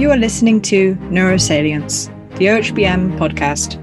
[0.00, 2.06] You are listening to Neurosalience,
[2.38, 3.76] the OHBM podcast.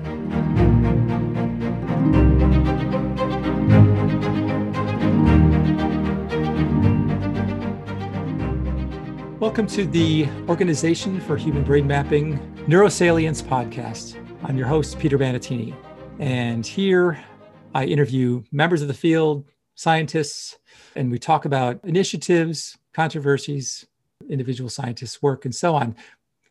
[9.39, 14.17] Welcome to the Organization for Human Brain Mapping Neurosalience podcast.
[14.41, 15.75] I'm your host, Peter Bandettini.
[16.17, 17.23] And here
[17.75, 20.57] I interview members of the field, scientists,
[20.95, 23.85] and we talk about initiatives, controversies,
[24.29, 25.95] individual scientists' work, and so on.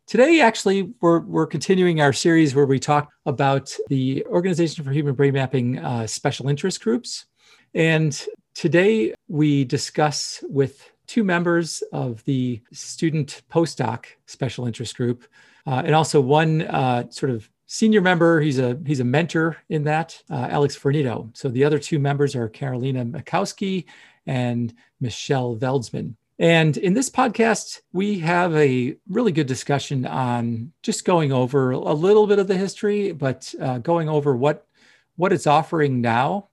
[0.05, 5.15] Today, actually, we're, we're continuing our series where we talk about the Organization for Human
[5.15, 7.25] Brain Mapping uh, special interest groups.
[7.73, 8.19] And
[8.55, 15.25] today we discuss with two members of the student postdoc special interest group,
[15.65, 18.39] uh, and also one uh, sort of senior member.
[18.39, 21.35] He's a he's a mentor in that, uh, Alex Fornito.
[21.35, 23.85] So the other two members are Carolina Makowski
[24.25, 26.15] and Michelle Veldsman.
[26.39, 31.93] And in this podcast, we have a really good discussion on just going over a
[31.93, 34.67] little bit of the history, but uh, going over what
[35.15, 36.49] what it's offering now.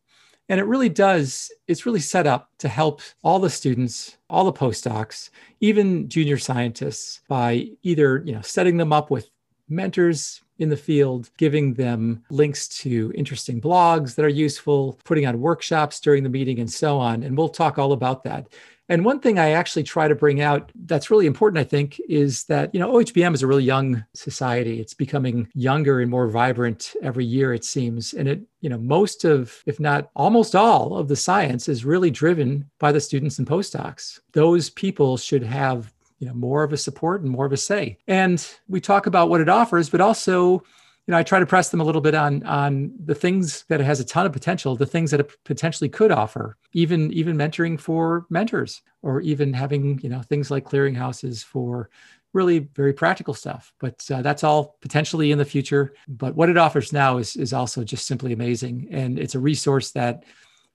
[0.48, 4.52] And it really does, it's really set up to help all the students, all the
[4.52, 9.30] postdocs, even junior scientists by either, you know, setting them up with
[9.68, 15.40] mentors in the field, giving them links to interesting blogs that are useful, putting on
[15.40, 17.22] workshops during the meeting, and so on.
[17.22, 18.48] And we'll talk all about that.
[18.88, 22.44] And one thing I actually try to bring out that's really important, I think, is
[22.44, 24.80] that, you know, OHBM is a really young society.
[24.80, 28.12] It's becoming younger and more vibrant every year, it seems.
[28.12, 32.10] And it, you know, most of, if not almost all of the science is really
[32.10, 34.20] driven by the students and postdocs.
[34.32, 37.98] Those people should have you know more of a support and more of a say
[38.06, 40.62] and we talk about what it offers but also
[41.06, 43.80] you know i try to press them a little bit on on the things that
[43.80, 47.36] it has a ton of potential the things that it potentially could offer even even
[47.36, 51.90] mentoring for mentors or even having you know things like clearinghouses for
[52.32, 56.56] really very practical stuff but uh, that's all potentially in the future but what it
[56.56, 60.24] offers now is is also just simply amazing and it's a resource that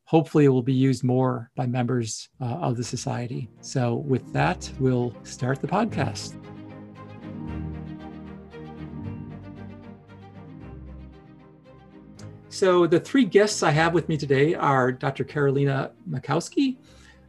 [0.10, 3.48] hopefully will be used more by members uh, of the society.
[3.62, 6.34] So, with that, we'll start the podcast.
[12.52, 15.24] So, the three guests I have with me today are Dr.
[15.24, 16.78] Carolina Makowski.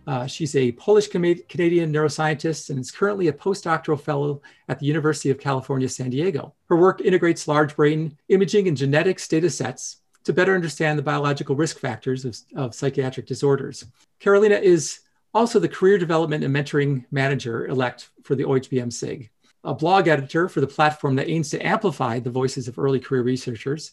[0.07, 5.29] Uh, she's a Polish Canadian neuroscientist and is currently a postdoctoral fellow at the University
[5.29, 6.55] of California, San Diego.
[6.71, 11.55] Her work integrates large brain imaging and genetics data sets to better understand the biological
[11.55, 13.85] risk factors of, of psychiatric disorders.
[14.21, 15.01] Carolina is
[15.35, 19.31] also the career development and mentoring manager elect for the OHBM SIG,
[19.65, 23.23] a blog editor for the platform that aims to amplify the voices of early career
[23.23, 23.93] researchers,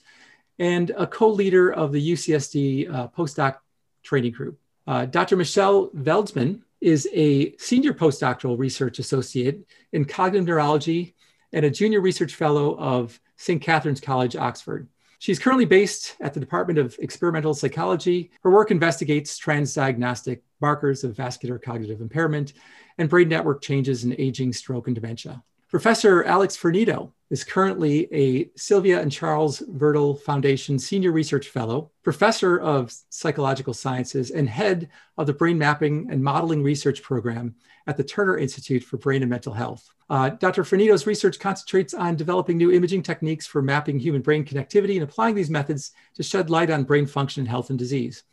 [0.60, 3.58] and a co leader of the UCSD uh, postdoc
[4.04, 4.60] training group.
[4.86, 5.36] Uh, Dr.
[5.36, 11.16] Michelle Veldsman is a senior postdoctoral research associate in cognitive neurology
[11.52, 13.62] and a junior research fellow of St.
[13.62, 14.88] Catherine's College, Oxford.
[15.20, 18.30] She's currently based at the Department of Experimental Psychology.
[18.44, 22.54] Her work investigates transdiagnostic markers of vascular cognitive impairment
[22.98, 25.44] and brain network changes in aging, stroke, and dementia.
[25.70, 32.60] Professor Alex Fornito is currently a Sylvia and Charles Viertel Foundation Senior Research Fellow, Professor
[32.60, 37.56] of Psychological Sciences, and head of the Brain Mapping and Modeling Research Program
[37.86, 39.90] at the Turner Institute for Brain and Mental Health.
[40.10, 40.64] Uh, Dr.
[40.64, 45.36] Fornito's research concentrates on developing new imaging techniques for mapping human brain connectivity and applying
[45.36, 48.24] these methods to shed light on brain function, health, and disease.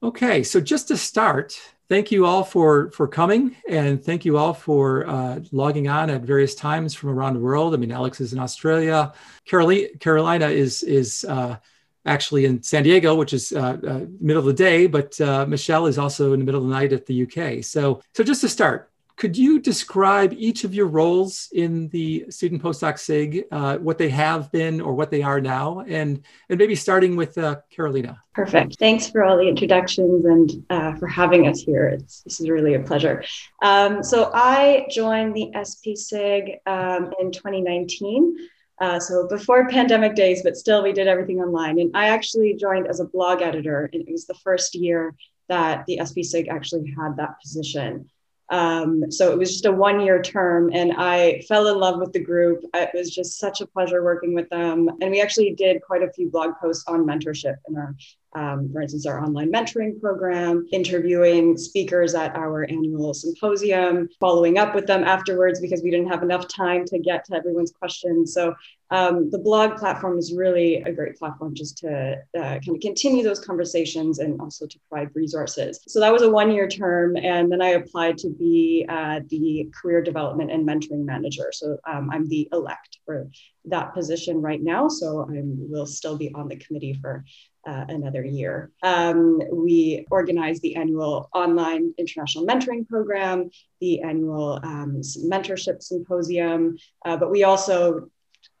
[0.00, 4.54] Okay, so just to start, thank you all for for coming, and thank you all
[4.54, 7.74] for uh, logging on at various times from around the world.
[7.74, 9.12] I mean, Alex is in Australia,
[9.44, 11.56] Carolina, Carolina is is uh,
[12.04, 15.86] actually in San Diego, which is uh, uh middle of the day, but uh, Michelle
[15.86, 17.64] is also in the middle of the night at the UK.
[17.64, 22.62] So, so just to start, could you describe each of your roles in the student
[22.62, 26.76] postdoc SIG, uh, what they have been or what they are now, and and maybe
[26.76, 28.22] starting with uh, Carolina?
[28.32, 28.78] Perfect.
[28.78, 31.88] Thanks for all the introductions and uh, for having us here.
[31.88, 33.24] It's, this is really a pleasure.
[33.60, 38.36] Um, so I joined the SP SIG um, in 2019.
[38.80, 41.80] Uh, so before pandemic days, but still we did everything online.
[41.80, 45.16] And I actually joined as a blog editor, and it was the first year
[45.48, 48.08] that the SP SIG actually had that position.
[48.50, 52.12] Um, so it was just a one year term, and I fell in love with
[52.12, 52.64] the group.
[52.74, 54.88] It was just such a pleasure working with them.
[55.00, 57.94] And we actually did quite a few blog posts on mentorship in our,
[58.34, 64.74] um, for instance, our online mentoring program, interviewing speakers at our annual symposium, following up
[64.74, 68.32] with them afterwards because we didn't have enough time to get to everyone's questions.
[68.32, 68.54] So
[68.90, 73.22] um, the blog platform is really a great platform just to uh, kind of continue
[73.22, 75.80] those conversations and also to provide resources.
[75.86, 77.16] So that was a one year term.
[77.16, 81.50] And then I applied to be uh, the career development and mentoring manager.
[81.52, 83.28] So um, I'm the elect for
[83.66, 84.88] that position right now.
[84.88, 87.24] So I will still be on the committee for
[87.66, 88.70] uh, another year.
[88.82, 93.50] Um, we organize the annual online international mentoring program,
[93.82, 98.08] the annual um, mentorship symposium, uh, but we also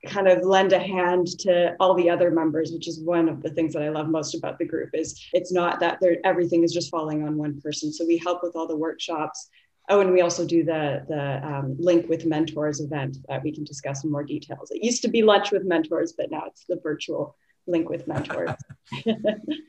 [0.06, 3.50] kind of lend a hand to all the other members which is one of the
[3.50, 6.90] things that i love most about the group is it's not that everything is just
[6.90, 9.48] falling on one person so we help with all the workshops
[9.88, 13.64] oh and we also do the the um, link with mentors event that we can
[13.64, 16.78] discuss in more details it used to be lunch with mentors but now it's the
[16.82, 17.36] virtual
[17.68, 18.50] link with mentors.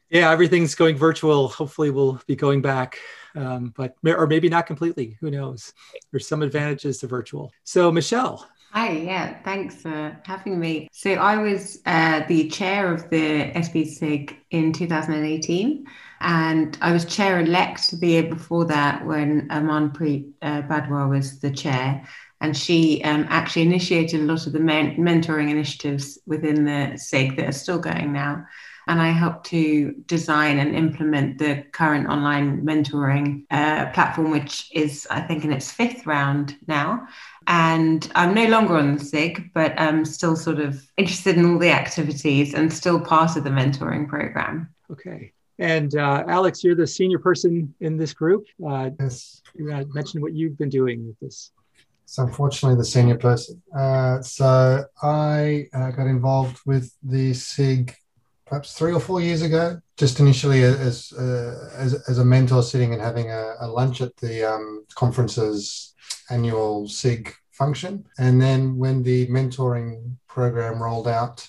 [0.09, 1.49] yeah, everything's going virtual.
[1.49, 2.97] Hopefully, we'll be going back,
[3.35, 5.17] um, but or maybe not completely.
[5.19, 5.73] Who knows?
[6.11, 7.51] There's some advantages to virtual.
[7.63, 8.47] So, Michelle.
[8.71, 10.89] Hi, yeah, thanks for having me.
[10.91, 15.87] So, I was uh, the chair of the SPSIG in 2018,
[16.21, 21.49] and I was chair elect the year before that when Amanpreet uh, Badhwar was the
[21.49, 22.05] chair
[22.41, 27.35] and she um, actually initiated a lot of the men- mentoring initiatives within the SIG
[27.35, 28.45] that are still going now.
[28.87, 35.05] And I helped to design and implement the current online mentoring uh, platform, which is,
[35.11, 37.07] I think, in its fifth round now.
[37.49, 41.57] And I'm no longer on the SIG, but I'm still sort of interested in all
[41.57, 44.69] the activities and still part of the mentoring program.
[44.91, 45.33] Okay.
[45.57, 48.45] And uh, Alex, you're the senior person in this group.
[48.65, 49.41] Uh, yes.
[49.55, 51.51] You uh, mentioned what you've been doing with this.
[52.05, 53.61] So unfortunately, the senior person.
[53.75, 57.95] Uh, so I uh, got involved with the SIG
[58.45, 62.93] perhaps three or four years ago, just initially as uh, as, as, a mentor sitting
[62.93, 65.93] and having a, a lunch at the um, conference's
[66.31, 68.05] annual SIG function.
[68.17, 71.47] And then when the mentoring program rolled out,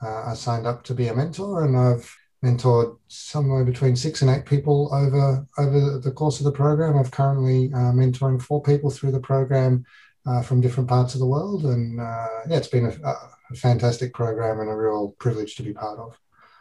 [0.00, 2.10] uh, I signed up to be a mentor and I've
[2.44, 6.96] mentored somewhere between six and eight people over over the course of the program.
[6.96, 9.84] I've currently uh, mentoring four people through the program
[10.26, 14.12] uh, from different parts of the world, and uh, yeah, it's been a, a, fantastic
[14.12, 16.18] program and a real privilege to be part of.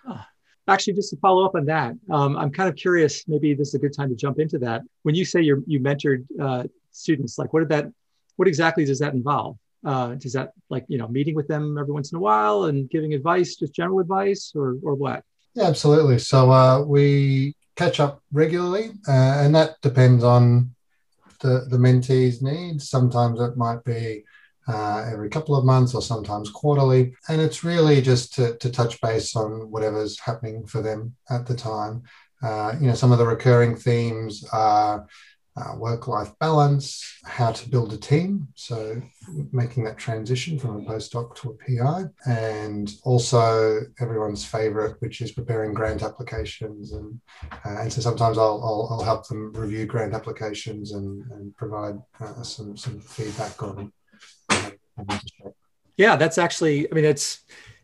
[0.07, 0.23] Oh,
[0.69, 3.27] actually, just to follow up on that, um, I'm kind of curious.
[3.27, 4.81] Maybe this is a good time to jump into that.
[5.03, 7.85] When you say you you mentored uh, students, like what did that?
[8.37, 9.57] What exactly does that involve?
[9.85, 12.89] Uh, does that like you know meeting with them every once in a while and
[12.89, 15.23] giving advice, just general advice, or or what?
[15.53, 16.19] Yeah, absolutely.
[16.19, 20.73] So uh, we catch up regularly, uh, and that depends on
[21.41, 22.89] the, the mentee's needs.
[22.89, 24.23] Sometimes it might be
[24.67, 27.13] uh, every couple of months or sometimes quarterly.
[27.29, 31.55] And it's really just to, to touch base on whatever's happening for them at the
[31.55, 32.03] time.
[32.43, 35.07] Uh, you know, some of the recurring themes are
[35.57, 38.47] uh, work life balance, how to build a team.
[38.55, 39.01] So,
[39.51, 45.31] making that transition from a postdoc to a PI, and also everyone's favorite, which is
[45.31, 46.93] preparing grant applications.
[46.93, 47.19] And,
[47.65, 51.95] uh, and so sometimes I'll, I'll, I'll, help them review grant applications and, and provide
[52.19, 53.91] uh, some, some feedback on.
[55.97, 57.39] Yeah, that's actually, I mean, it's,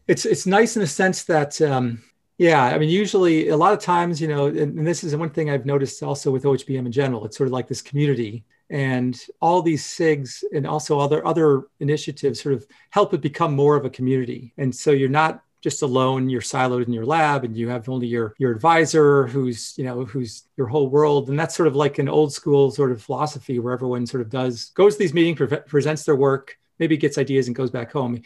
[0.08, 2.04] it's, it's nice in the sense that, um,
[2.44, 5.30] yeah, I mean, usually a lot of times, you know, and, and, this is one
[5.30, 7.24] thing I've noticed also with OHBM in general.
[7.24, 12.42] It's sort of like this community, and all these SIGs and also other other initiatives
[12.42, 14.54] sort of help it become more of a community.
[14.58, 18.08] And so you're not just alone; you're siloed in your lab, and you have only
[18.08, 21.30] your your advisor, who's you know who's your whole world.
[21.30, 24.30] And that's sort of like an old school sort of philosophy where everyone sort of
[24.30, 27.94] does goes to these meetings, pre- presents their work, maybe gets ideas, and goes back
[27.94, 28.22] home.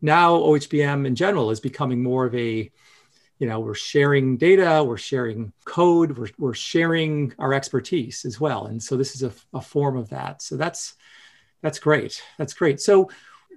[0.00, 2.70] Now OHBM in general is becoming more of a
[3.38, 8.66] you know we're sharing data we're sharing code we're, we're sharing our expertise as well.
[8.66, 10.42] And so this is a, a form of that.
[10.42, 10.94] So that's
[11.62, 12.22] that's great.
[12.36, 12.80] That's great.
[12.80, 13.10] So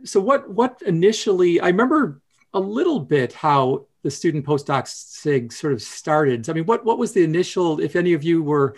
[0.04, 2.22] so what what initially i remember
[2.54, 6.50] a little bit how the student postdoc sig sort of started.
[6.50, 8.76] I mean what what was the initial if any of you were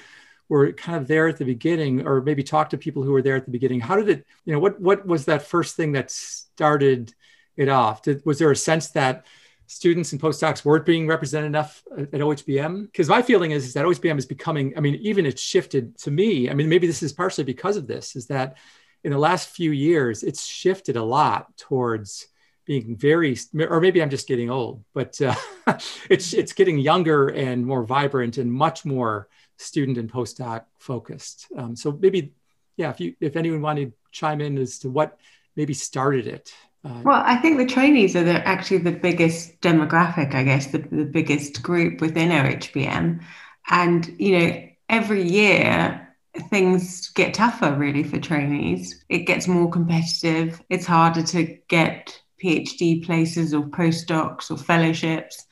[0.50, 3.38] were kind of there at the beginning or maybe talk to people who were there
[3.38, 6.12] at the beginning how did it you know what what was that first thing that
[6.12, 7.14] started
[7.56, 8.02] it off?
[8.02, 9.26] Did, was there a sense that
[9.74, 12.86] students and postdocs weren't being represented enough at OHBM?
[12.86, 16.12] Because my feeling is, is that OHBM is becoming, I mean, even it's shifted to
[16.12, 16.50] me.
[16.50, 18.58] I mean, maybe this is partially because of this, is that
[19.04, 22.28] in the last few years, it's shifted a lot towards
[22.66, 25.36] being very, or maybe I'm just getting old, but uh,
[26.10, 29.28] it's it's getting younger and more vibrant and much more
[29.58, 31.48] student and postdoc focused.
[31.58, 32.34] Um, so maybe,
[32.78, 35.20] yeah, if you if anyone wanted to chime in as to what
[35.58, 36.54] maybe started it
[36.86, 40.80] uh, well, I think the trainees are the, actually the biggest demographic, I guess, the,
[40.80, 43.24] the biggest group within OHBM.
[43.70, 46.16] And, you know, every year
[46.50, 49.04] things get tougher really for trainees.
[49.08, 50.62] It gets more competitive.
[50.70, 55.46] It's harder to get PhD places or postdocs or fellowships.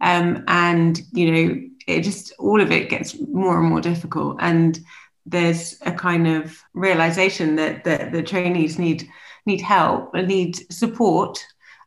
[0.00, 4.38] Um, and, you know, it just, all of it gets more and more difficult.
[4.40, 4.78] And
[5.26, 9.08] there's a kind of realization that, that the trainees need
[9.48, 11.44] need help and need support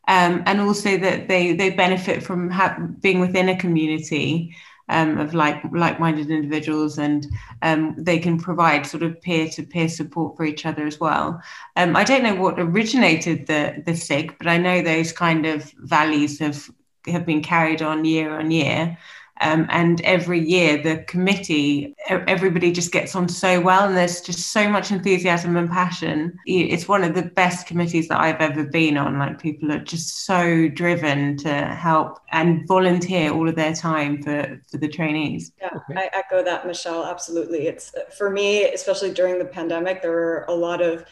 [0.08, 4.54] um, and also that they they benefit from ha- being within a community
[4.88, 7.26] um, of like like-minded individuals, and
[7.62, 11.40] um, they can provide sort of peer-to-peer support for each other as well.
[11.76, 15.72] Um, I don't know what originated the the SIG, but I know those kind of
[15.78, 16.68] values have
[17.06, 18.98] have been carried on year on year.
[19.42, 24.52] Um, and every year, the committee, everybody just gets on so well, and there's just
[24.52, 26.38] so much enthusiasm and passion.
[26.46, 29.18] It's one of the best committees that I've ever been on.
[29.18, 34.60] Like, people are just so driven to help and volunteer all of their time for,
[34.70, 35.52] for the trainees.
[35.60, 36.00] Yeah, okay.
[36.00, 37.04] I echo that, Michelle.
[37.04, 37.66] Absolutely.
[37.66, 41.04] It's for me, especially during the pandemic, there were a lot of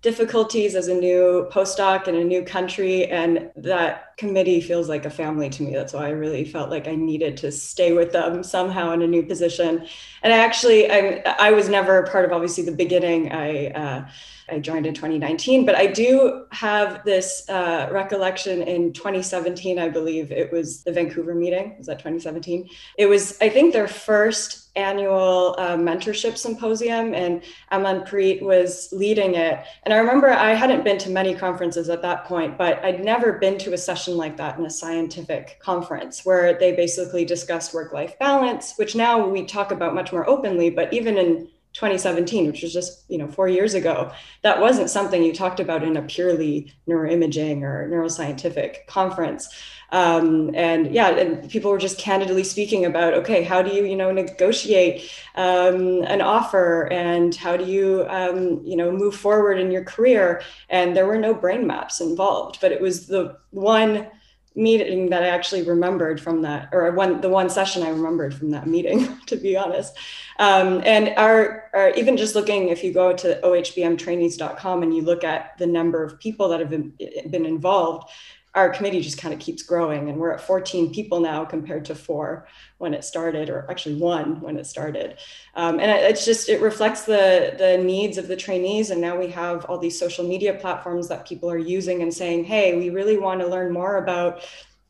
[0.00, 5.10] difficulties as a new postdoc in a new country and that committee feels like a
[5.10, 5.72] family to me.
[5.72, 9.08] That's why i really felt like i needed to stay with them somehow in a
[9.08, 9.86] new position.
[10.22, 13.32] And i actually i, I was never part of obviously the beginning.
[13.32, 14.08] I uh,
[14.50, 20.32] I joined in 2019, but I do have this uh, recollection in 2017, I believe
[20.32, 21.74] it was the Vancouver meeting.
[21.78, 22.68] Was that 2017?
[22.96, 29.64] It was, I think, their first annual uh, mentorship symposium, and Amanpreet was leading it.
[29.82, 33.32] And I remember I hadn't been to many conferences at that point, but I'd never
[33.32, 37.92] been to a session like that in a scientific conference where they basically discussed work
[37.92, 42.62] life balance, which now we talk about much more openly, but even in 2017, which
[42.62, 44.10] was just you know four years ago,
[44.42, 49.48] that wasn't something you talked about in a purely neuroimaging or neuroscientific conference.
[49.90, 53.94] Um, and yeah, and people were just candidly speaking about okay, how do you you
[53.94, 59.70] know negotiate um, an offer and how do you um, you know move forward in
[59.70, 60.42] your career?
[60.68, 64.08] And there were no brain maps involved, but it was the one
[64.54, 68.50] meeting that I actually remembered from that, or one the one session I remembered from
[68.50, 69.96] that meeting, to be honest.
[70.38, 75.24] Um, and our, our, even just looking, if you go to ohbmtrainees.com and you look
[75.24, 76.92] at the number of people that have been,
[77.30, 78.10] been involved,
[78.58, 81.94] our committee just kind of keeps growing and we're at 14 people now compared to
[81.94, 82.48] four
[82.78, 85.16] when it started or actually one when it started.
[85.54, 89.28] Um, and it's just it reflects the the needs of the trainees and now we
[89.28, 93.16] have all these social media platforms that people are using and saying hey we really
[93.16, 94.42] want to learn more about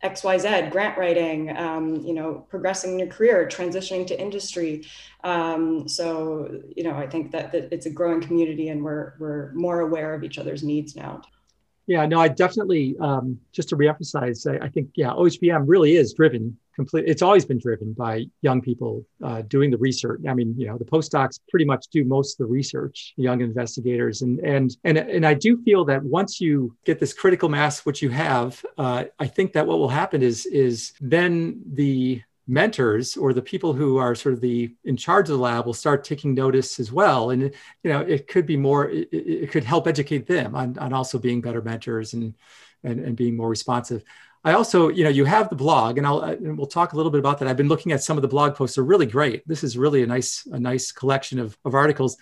[0.03, 4.87] xyz grant writing um, you know progressing in your career transitioning to industry.
[5.25, 6.09] Um, so
[6.75, 10.15] you know i think that, that it's a growing community and we're we're more aware
[10.15, 11.21] of each other's needs now
[11.89, 16.13] yeah, no, I definitely um, just to reemphasize, I, I, think yeah, OHBM really is
[16.13, 17.05] driven complete.
[17.09, 20.21] It's always been driven by young people uh, doing the research.
[20.29, 24.23] I mean, you know, the postdocs pretty much do most of the research, young investigators,
[24.23, 28.01] and and and and I do feel that once you get this critical mass, which
[28.01, 33.35] you have, uh, I think that what will happen is is then the mentors or
[33.35, 36.35] the people who are sort of the in charge of the lab will start taking
[36.35, 37.31] notice as well.
[37.31, 37.53] And you
[37.85, 41.43] know it could be more it, it could help educate them on, on also being
[41.43, 42.35] better mentors and,
[42.83, 44.03] and and being more responsive.
[44.45, 47.13] I also you know you have the blog and i'll and we'll talk a little
[47.13, 47.49] bit about that.
[47.49, 48.77] I've been looking at some of the blog posts.
[48.77, 49.47] They're really great.
[49.47, 52.17] This is really a nice a nice collection of, of articles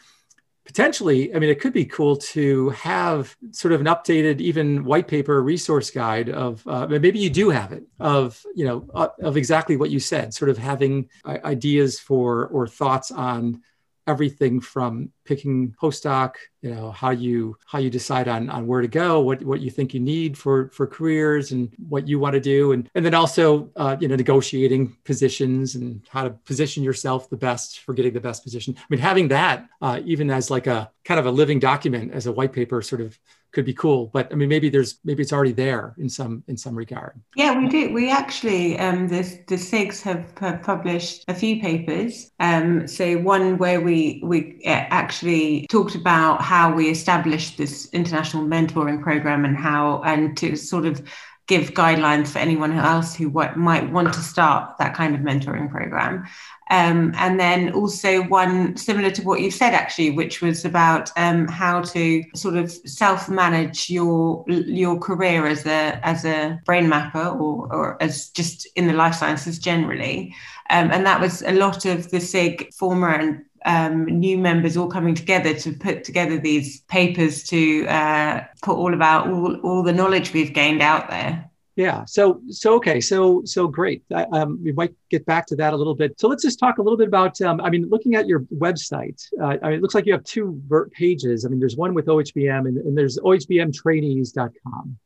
[0.66, 5.06] potentially, I mean, it could be cool to have sort of an updated, even white
[5.08, 9.36] paper resource guide of uh, maybe you do have it of you know uh, of
[9.36, 13.62] exactly what you said, sort of having uh, ideas for or thoughts on
[14.06, 18.88] everything from picking postdoc you know how you how you decide on on where to
[18.88, 22.40] go what what you think you need for for careers and what you want to
[22.40, 22.72] do.
[22.72, 27.36] And and then also uh, you know negotiating positions and how to position yourself the
[27.36, 28.74] best for getting the best position.
[28.76, 32.26] I mean having that uh, even as like a kind of a living document as
[32.26, 33.18] a white paper sort of
[33.52, 36.56] could be cool but i mean maybe there's maybe it's already there in some in
[36.56, 37.20] some regard.
[37.34, 37.92] Yeah we do.
[37.92, 43.80] We actually um the the sigs have, published a few papers um so one where
[43.80, 50.02] we we uh, actually talked about how we established this international mentoring program and how
[50.04, 51.02] and to sort of
[51.46, 56.26] give guidelines for anyone else who might want to start that kind of mentoring program.
[56.68, 61.46] Um, and then also one similar to what you said, actually, which was about um,
[61.46, 67.72] how to sort of self-manage your your career as a as a brain mapper or,
[67.72, 70.34] or as just in the life sciences generally.
[70.70, 74.88] Um, and that was a lot of the SIG former and um, new members all
[74.88, 79.92] coming together to put together these papers to uh, put all about all, all the
[79.92, 81.50] knowledge we've gained out there.
[81.74, 82.06] Yeah.
[82.06, 83.02] So so okay.
[83.02, 84.02] So so great.
[84.32, 86.18] Um, we might get back to that a little bit.
[86.18, 87.38] So let's just talk a little bit about.
[87.42, 90.24] Um, I mean, looking at your website, uh, I mean, it looks like you have
[90.24, 91.44] two pages.
[91.44, 94.96] I mean, there's one with OHBM and, and there's OHBMtrainees.com.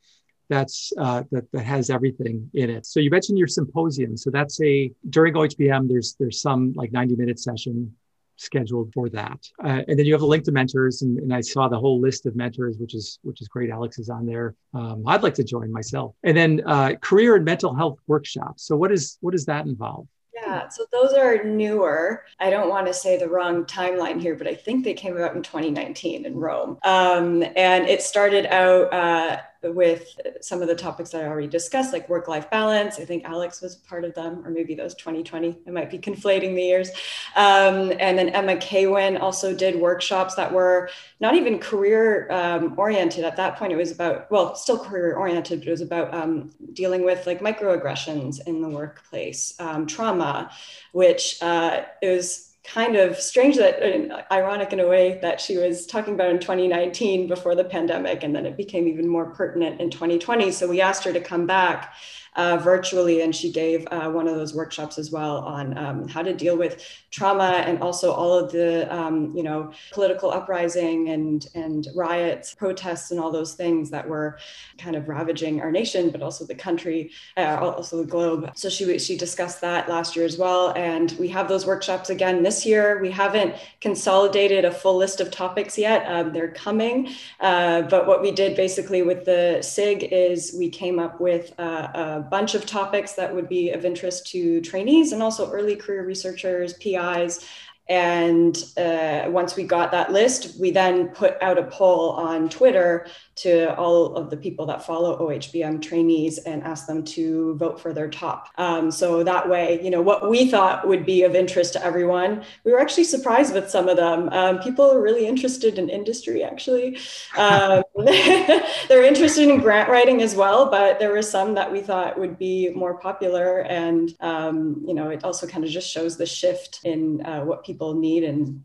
[0.49, 2.87] that's uh, that, that has everything in it.
[2.87, 4.17] So you mentioned your symposium.
[4.17, 5.89] So that's a during OHBM.
[5.89, 7.97] There's there's some like 90 minute session
[8.41, 9.47] scheduled for that.
[9.63, 12.01] Uh, and then you have a link to mentors, and, and, I saw the whole
[12.01, 13.71] list of mentors, which is which is great.
[13.71, 14.55] Alex is on there.
[14.75, 16.15] Um, I'd like to join myself.
[16.25, 18.65] And then uh, career and mental health workshops.
[18.65, 20.07] So what is what does that involve?
[20.35, 22.25] Yeah, so those are newer.
[22.39, 25.37] I don't want to say the wrong timeline here, but I think they came out
[25.37, 26.79] in 2019 in Rome.
[26.83, 31.93] Um, and it started out uh, with some of the topics that I already discussed,
[31.93, 32.99] like work life balance.
[32.99, 35.59] I think Alex was part of them, or maybe those 2020.
[35.67, 36.91] I might be conflating the years.
[37.37, 40.91] Um, and then Emma Kaywin also did workshops that were
[41.21, 43.25] not even career um, oriented.
[43.25, 46.51] At that point, it was about, well, still career oriented, but it was about um,
[46.73, 50.51] dealing with like microaggressions in the workplace, um, trauma,
[50.93, 55.87] which uh, is kind of strange that uh, ironic in a way that she was
[55.87, 59.91] talking about in 2019 before the pandemic and then it became even more pertinent in
[59.91, 61.95] 2020 so we asked her to come back
[62.37, 66.23] uh, virtually, and she gave uh, one of those workshops as well on um, how
[66.23, 71.49] to deal with trauma and also all of the um, you know political uprising and
[71.55, 74.39] and riots, protests, and all those things that were
[74.79, 78.51] kind of ravaging our nation, but also the country, uh, also the globe.
[78.55, 82.43] So she she discussed that last year as well, and we have those workshops again
[82.43, 83.01] this year.
[83.01, 87.11] We haven't consolidated a full list of topics yet; um, they're coming.
[87.41, 92.20] Uh, but what we did basically with the SIG is we came up with a
[92.21, 96.75] bunch of topics that would be of interest to trainees and also early career researchers,
[96.75, 97.47] PIs,
[97.91, 103.09] and uh, once we got that list, we then put out a poll on Twitter
[103.41, 107.95] to all of the people that follow OHBM trainees and ask them to vote for
[107.95, 108.49] their top.
[108.59, 112.45] Um, so that way, you know, what we thought would be of interest to everyone,
[112.65, 114.29] we were actually surprised with some of them.
[114.31, 116.99] Um, people are really interested in industry, actually.
[117.37, 122.19] Um, they're interested in grant writing as well, but there were some that we thought
[122.19, 123.61] would be more popular.
[123.61, 127.65] And, um, you know, it also kind of just shows the shift in uh, what
[127.65, 128.63] people need and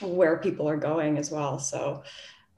[0.00, 1.58] where people are going as well.
[1.58, 2.02] So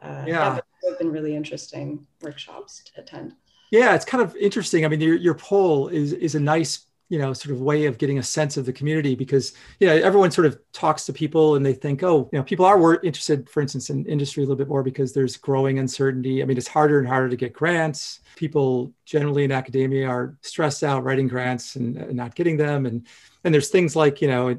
[0.00, 0.60] uh, yeah,
[0.92, 3.34] it's been really interesting workshops to attend.
[3.70, 4.84] Yeah, it's kind of interesting.
[4.84, 7.98] I mean, your, your poll is is a nice you know sort of way of
[7.98, 11.56] getting a sense of the community because you know everyone sort of talks to people
[11.56, 14.56] and they think oh you know people are interested for instance in industry a little
[14.56, 18.20] bit more because there's growing uncertainty i mean it's harder and harder to get grants
[18.34, 23.06] people generally in academia are stressed out writing grants and, and not getting them and
[23.44, 24.58] and there's things like you know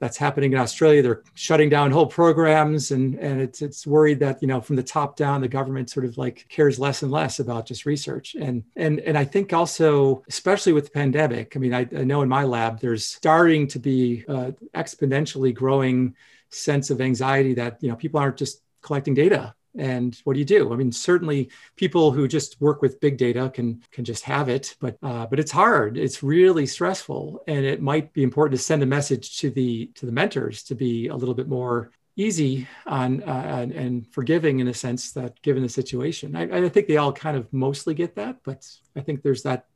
[0.00, 1.02] that's happening in Australia.
[1.02, 4.82] They're shutting down whole programs, and and it's it's worried that you know from the
[4.82, 8.34] top down, the government sort of like cares less and less about just research.
[8.34, 12.22] And and and I think also, especially with the pandemic, I mean, I, I know
[12.22, 16.14] in my lab there's starting to be uh, exponentially growing
[16.50, 20.44] sense of anxiety that you know people aren't just collecting data and what do you
[20.44, 20.72] do?
[20.72, 24.76] I mean certainly people who just work with big data can can just have it
[24.80, 25.96] but uh, but it's hard.
[25.96, 30.06] It's really stressful and it might be important to send a message to the to
[30.06, 34.66] the mentors to be a little bit more easy on uh, and, and, forgiving in
[34.66, 36.34] a sense that given the situation.
[36.34, 39.66] I, I think they all kind of mostly get that but i think there's that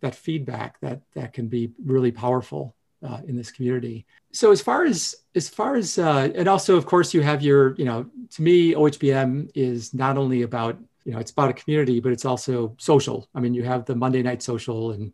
[0.00, 4.06] that feedback that that can be really powerful uh, in this community.
[4.32, 7.74] So as far as as far as uh, and also of course you have your
[7.76, 12.00] you know to me OHBM is not only about you know it's about a community
[12.00, 13.28] but it's also social.
[13.34, 15.12] I mean you have the Monday night social and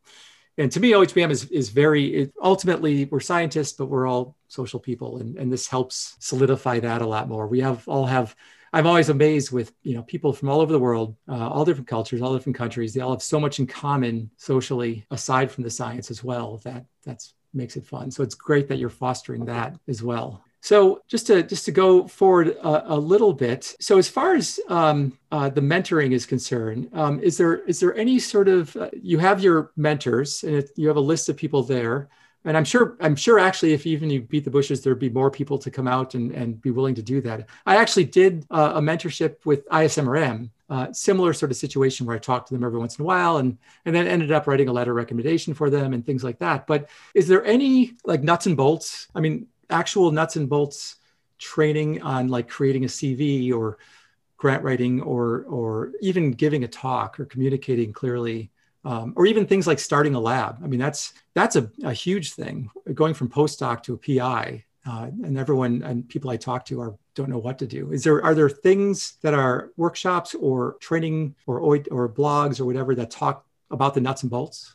[0.58, 4.80] and to me OHBM is is very it, ultimately we're scientists but we're all social
[4.80, 7.46] people and and this helps solidify that a lot more.
[7.46, 8.34] We have all have
[8.72, 11.88] I'm always amazed with you know people from all over the world, uh, all different
[11.88, 12.94] cultures, all different countries.
[12.94, 16.58] They all have so much in common socially, aside from the science as well.
[16.64, 18.10] That that's makes it fun.
[18.10, 20.44] So it's great that you're fostering that as well.
[20.62, 23.74] So just to just to go forward a, a little bit.
[23.80, 27.96] So as far as um, uh, the mentoring is concerned, um, is there is there
[27.96, 31.36] any sort of uh, you have your mentors and it, you have a list of
[31.36, 32.08] people there,
[32.44, 35.32] and I'm sure I'm sure actually if even you beat the bushes, there'd be more
[35.32, 37.48] people to come out and, and be willing to do that.
[37.66, 42.18] I actually did uh, a mentorship with ISMRM uh, similar sort of situation where I
[42.18, 44.72] talked to them every once in a while and and then ended up writing a
[44.72, 46.66] letter recommendation for them and things like that.
[46.66, 49.08] But is there any like nuts and bolts?
[49.14, 50.96] I mean, actual nuts and bolts
[51.36, 53.76] training on like creating a CV or
[54.38, 58.50] grant writing or or even giving a talk or communicating clearly
[58.86, 60.56] um, or even things like starting a lab.
[60.64, 62.70] I mean, that's that's a, a huge thing.
[62.94, 66.96] Going from postdoc to a PI, uh, and everyone and people I talk to are
[67.14, 67.92] don't know what to do.
[67.92, 72.94] Is there are there things that are workshops or training or or blogs or whatever
[72.94, 74.74] that talk about the nuts and bolts?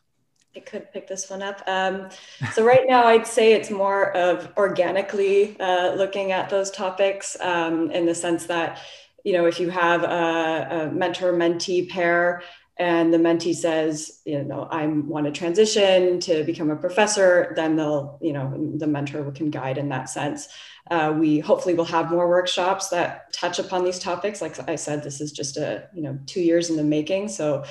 [0.56, 1.62] I could pick this one up.
[1.68, 2.10] Um,
[2.54, 7.92] so right now, I'd say it's more of organically uh, looking at those topics um,
[7.92, 8.82] in the sense that
[9.24, 12.42] you know if you have a, a mentor mentee pair
[12.80, 17.76] and the mentee says, you know, I want to transition to become a professor, then
[17.76, 20.48] they'll, you know, the mentor can guide in that sense.
[20.90, 24.42] Uh, we hopefully will have more workshops that touch upon these topics.
[24.42, 27.28] Like I said, this is just a, you know, two years in the making.
[27.30, 27.64] So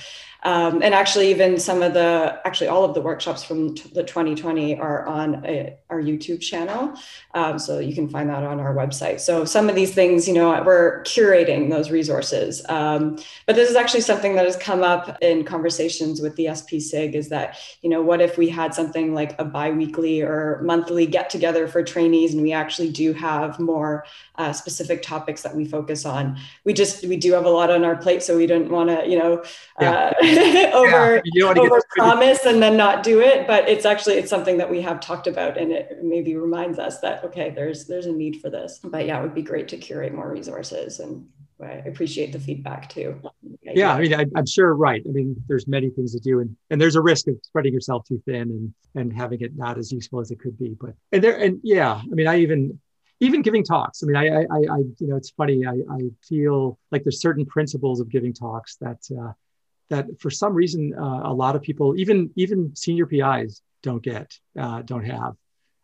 [0.43, 4.05] um, and actually, even some of the, actually, all of the workshops from t- the
[4.05, 6.95] 2020 are on a, our YouTube channel.
[7.35, 9.21] Um, so you can find that on our website.
[9.21, 12.65] So some of these things, you know, we're curating those resources.
[12.69, 16.79] Um, but this is actually something that has come up in conversations with the SP
[16.79, 21.07] SIG is that, you know, what if we had something like a biweekly or monthly
[21.07, 24.05] get together for trainees and we actually do have more
[24.37, 26.39] uh, specific topics that we focus on?
[26.65, 28.23] We just, we do have a lot on our plate.
[28.23, 29.43] So we don't want to, you know,
[29.81, 30.13] yeah.
[30.21, 30.26] uh,
[30.75, 34.71] over yeah, over promise and then not do it but it's actually it's something that
[34.71, 38.41] we have talked about and it maybe reminds us that okay there's there's a need
[38.41, 41.27] for this but yeah it would be great to curate more resources and
[41.61, 43.21] I appreciate the feedback too.
[43.63, 45.03] Yeah, I mean, I, am sure, right.
[45.07, 48.07] I mean, there's many things to do, and and there's a risk of spreading yourself
[48.07, 50.77] too thin and and having it not as useful as it could be.
[50.79, 52.79] But and there and yeah, I mean, I even
[53.21, 54.03] even giving talks.
[54.03, 55.67] I mean, I I, I you know, it's funny.
[55.67, 59.33] I I feel like there's certain principles of giving talks that uh,
[59.89, 64.39] that for some reason uh, a lot of people, even even senior PIs, don't get,
[64.59, 65.35] uh, don't have.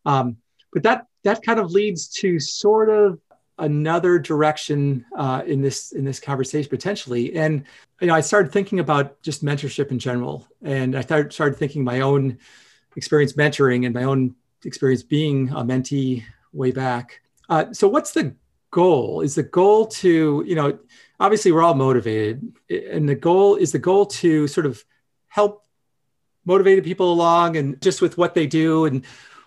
[0.04, 0.36] Um,
[0.72, 3.20] but that that kind of leads to sort of
[3.58, 7.34] another direction uh, in this in this conversation potentially.
[7.36, 7.64] And
[8.00, 11.84] you know, I started thinking about just mentorship in general, and I started started thinking
[11.84, 12.38] my own
[12.96, 14.34] experience mentoring and my own
[14.64, 17.20] experience being a mentee way back.
[17.48, 18.34] Uh, so, what's the
[18.70, 19.20] goal?
[19.20, 20.78] Is the goal to you know
[21.22, 24.84] obviously we're all motivated and the goal is the goal to sort of
[25.28, 25.64] help
[26.44, 29.04] motivated people along and just with what they do and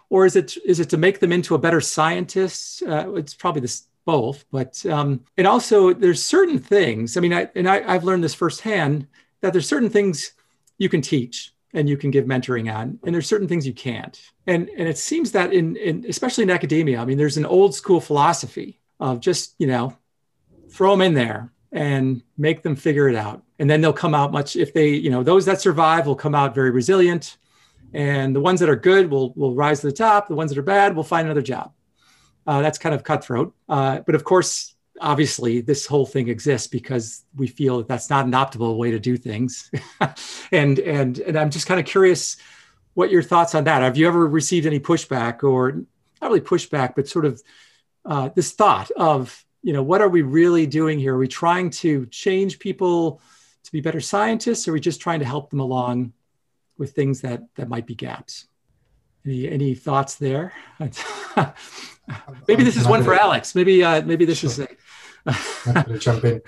[0.10, 2.82] or is it is it to make them into a better scientist?
[2.84, 7.50] Uh, it's probably this both but um, and also there's certain things i mean I,
[7.56, 9.08] and I, i've learned this firsthand
[9.42, 10.32] that there's certain things
[10.78, 14.18] you can teach and you can give mentoring on and there's certain things you can't.
[14.48, 17.76] And and it seems that in, in especially in academia i mean there's an old
[17.76, 19.98] school philosophy of just you know
[20.70, 23.44] throw them in there and make them figure it out.
[23.60, 26.34] And then they'll come out much if they, you know, those that survive will come
[26.34, 27.38] out very resilient.
[27.94, 30.28] And the ones that are good will will rise to the top.
[30.28, 31.74] The ones that are bad will find another job.
[32.48, 33.54] Uh, that's kind of cutthroat.
[33.68, 38.26] Uh, but of course, obviously, this whole thing exists because we feel that that's not
[38.26, 39.70] an optimal way to do things.
[40.52, 42.38] and and and I'm just kind of curious
[42.94, 43.82] what your thoughts on that.
[43.82, 45.84] Have you ever received any pushback or
[46.22, 47.42] not really pushback, but sort of
[48.06, 51.16] uh, this thought of you know, what are we really doing here?
[51.16, 53.20] Are we trying to change people
[53.64, 54.68] to be better scientists?
[54.68, 56.14] Or are we just trying to help them along
[56.78, 58.46] with things that that might be gaps?
[59.26, 60.54] Any any thoughts there?
[62.48, 63.56] maybe this is one for Alex.
[63.56, 64.52] Maybe uh, maybe this sure.
[64.52, 64.60] is.
[65.26, 65.32] A...
[65.32, 66.44] Happy to jump in.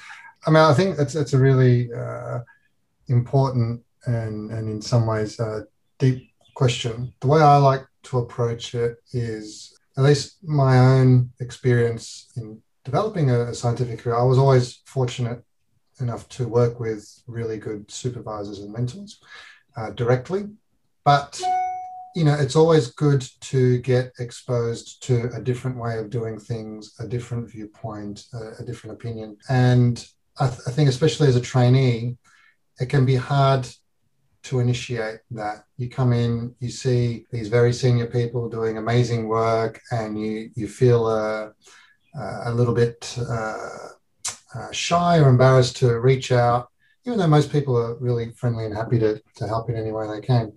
[0.45, 2.41] I mean, I think it's it's a really uh,
[3.07, 5.61] important and and in some ways uh,
[5.97, 7.11] deep question.
[7.21, 13.29] The way I like to approach it is, at least my own experience in developing
[13.29, 15.43] a, scientific career, I was always fortunate
[15.99, 19.19] enough to work with really good supervisors and mentors
[19.75, 20.45] uh, directly.
[21.03, 21.41] But
[22.15, 26.95] you know, it's always good to get exposed to a different way of doing things,
[26.99, 29.37] a different viewpoint, a, a different opinion.
[29.49, 29.95] And
[30.39, 32.17] I, th- I think, especially as a trainee,
[32.79, 33.67] it can be hard
[34.43, 35.65] to initiate that.
[35.75, 40.67] You come in, you see these very senior people doing amazing work, and you you
[40.69, 41.53] feel a
[42.17, 43.89] a little bit uh,
[44.55, 46.69] uh, shy or embarrassed to reach out,
[47.05, 50.07] even though most people are really friendly and happy to, to help in any way
[50.07, 50.53] they can.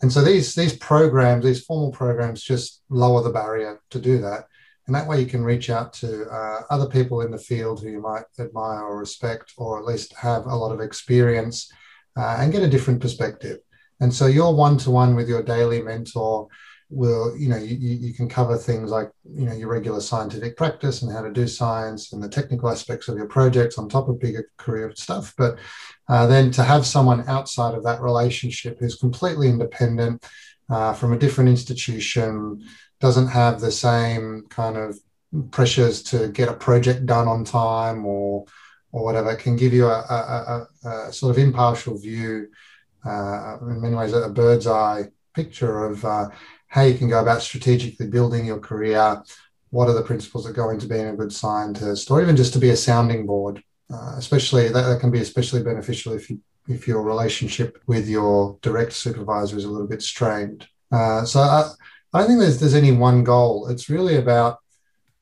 [0.00, 4.46] And so these these programs, these formal programs, just lower the barrier to do that.
[4.86, 7.88] And that way you can reach out to uh, other people in the field who
[7.88, 11.72] you might admire or respect, or at least have a lot of experience
[12.16, 13.58] uh, and get a different perspective.
[14.00, 16.48] And so you're one to one with your daily mentor
[16.92, 21.00] will you know you, you can cover things like you know your regular scientific practice
[21.00, 24.20] and how to do science and the technical aspects of your projects on top of
[24.20, 25.32] bigger career stuff.
[25.38, 25.58] But
[26.08, 30.24] uh, then to have someone outside of that relationship who's completely independent
[30.68, 32.62] uh, from a different institution
[33.00, 34.98] doesn't have the same kind of
[35.50, 38.44] pressures to get a project done on time or
[38.92, 42.48] or whatever can give you a, a, a, a sort of impartial view
[43.06, 46.28] uh, in many ways a bird's eye picture of uh,
[46.72, 49.22] how you can go about strategically building your career,
[49.68, 52.58] what are the principles that go into being a good scientist, or even just to
[52.58, 53.62] be a sounding board.
[53.92, 58.56] Uh, especially that, that, can be especially beneficial if you if your relationship with your
[58.62, 60.66] direct supervisor is a little bit strained.
[60.90, 61.70] Uh, so I,
[62.14, 63.68] I don't think there's there's any one goal.
[63.68, 64.60] It's really about,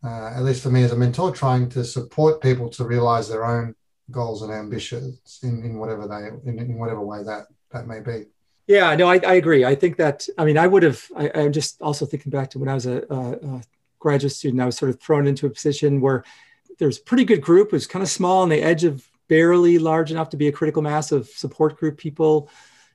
[0.04, 3.44] uh, at least for me as a mentor, trying to support people to realize their
[3.44, 3.74] own
[4.12, 8.26] goals and ambitions in, in whatever they in, in whatever way that that may be.
[8.66, 9.64] Yeah, no, I, I agree.
[9.64, 11.04] I think that I mean I would have.
[11.16, 13.62] I, am just also thinking back to when I was a, a, a,
[13.98, 14.62] graduate student.
[14.62, 16.24] I was sort of thrown into a position where
[16.78, 17.68] there's a pretty good group.
[17.68, 20.52] It was kind of small on the edge of barely large enough to be a
[20.52, 22.48] critical mass of support group people.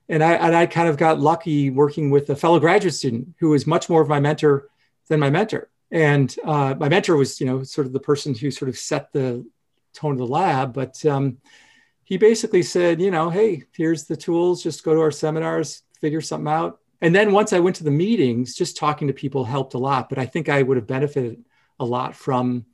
[0.09, 3.49] And I and I kind of got lucky working with a fellow graduate student who
[3.49, 4.69] was much more of my mentor
[5.07, 5.69] than my mentor.
[5.91, 9.11] And uh, my mentor was, you know, sort of the person who sort of set
[9.11, 9.45] the
[9.93, 10.73] tone of the lab.
[10.73, 11.37] But um,
[12.05, 14.63] he basically said, you know, hey, here's the tools.
[14.63, 16.79] Just go to our seminars, figure something out.
[17.01, 20.07] And then once I went to the meetings, just talking to people helped a lot.
[20.07, 21.43] But I think I would have benefited
[21.79, 22.65] a lot from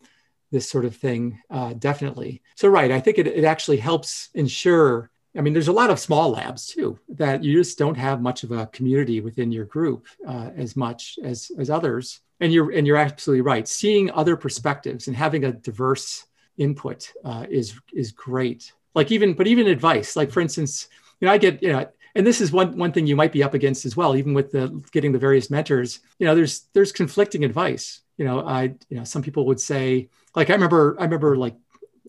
[0.52, 2.42] this sort of thing, uh, definitely.
[2.56, 5.10] So, right, I think it, it actually helps ensure.
[5.36, 8.44] I mean, there's a lot of small labs too that you just don't have much
[8.44, 12.20] of a community within your group uh, as much as as others.
[12.42, 13.66] And you're and you're absolutely right.
[13.66, 16.26] Seeing other perspectives and having a diverse
[16.58, 18.74] input uh, is is great.
[18.94, 20.16] Like even, but even advice.
[20.16, 20.88] Like for instance,
[21.20, 23.44] you know, I get you know, and this is one one thing you might be
[23.44, 24.16] up against as well.
[24.16, 28.02] Even with the getting the various mentors, you know, there's there's conflicting advice.
[28.18, 31.56] You know, I you know, some people would say, like I remember, I remember like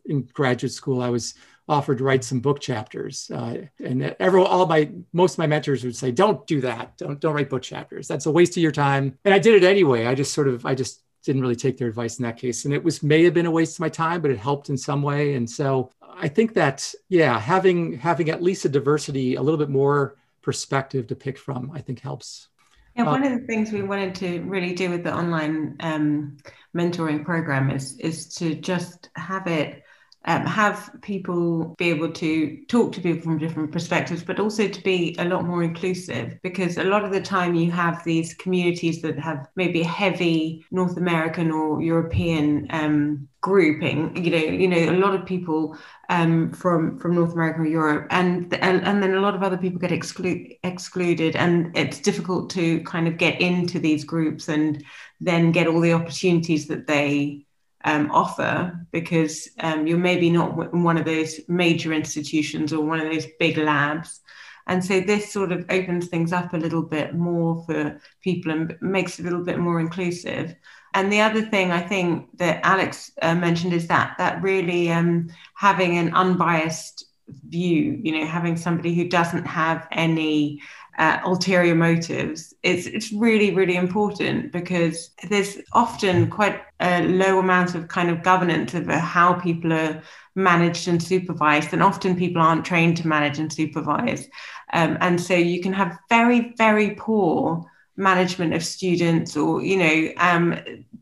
[0.07, 1.35] in graduate school, I was
[1.68, 5.85] offered to write some book chapters, uh, and everyone, all my most of my mentors
[5.85, 6.99] would say, "Don't do that.
[6.99, 8.09] Don't don't write book chapters.
[8.09, 10.07] That's a waste of your time." And I did it anyway.
[10.07, 12.64] I just sort of, I just didn't really take their advice in that case.
[12.64, 14.76] And it was may have been a waste of my time, but it helped in
[14.76, 15.35] some way.
[15.35, 19.70] And so I think that, yeah, having having at least a diversity, a little bit
[19.70, 22.48] more perspective to pick from, I think helps.
[22.96, 26.37] Yeah, one of the things we wanted to really do with the online um,
[26.76, 29.82] mentoring program is is to just have it
[30.24, 34.82] um, have people be able to talk to people from different perspectives, but also to
[34.82, 36.38] be a lot more inclusive.
[36.42, 40.64] Because a lot of the time, you have these communities that have maybe a heavy
[40.70, 44.24] North American or European um, grouping.
[44.24, 45.76] You know, you know, a lot of people
[46.08, 49.58] um, from from North America or Europe, and, and and then a lot of other
[49.58, 54.85] people get exclu- excluded, and it's difficult to kind of get into these groups and
[55.20, 57.44] then get all the opportunities that they
[57.85, 63.11] um, offer because um, you're maybe not one of those major institutions or one of
[63.11, 64.21] those big labs.
[64.66, 68.77] And so this sort of opens things up a little bit more for people and
[68.81, 70.55] makes it a little bit more inclusive.
[70.95, 75.31] And the other thing I think that Alex uh, mentioned is that that really um,
[75.55, 77.07] having an unbiased
[77.49, 80.61] view, you know, having somebody who doesn't have any
[80.98, 87.74] uh, ulterior motives, it's, it's really, really important because there's often quite a low amount
[87.74, 90.02] of kind of governance of how people are
[90.35, 91.72] managed and supervised.
[91.72, 94.28] And often people aren't trained to manage and supervise.
[94.72, 97.64] Um, and so you can have very, very poor
[97.96, 100.59] management of students or, you know, um,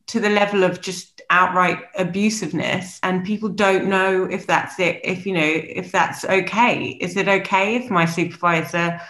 [0.06, 5.24] to the level of just outright abusiveness and people don't know if that's it if
[5.24, 9.00] you know if that's okay is it okay if my supervisor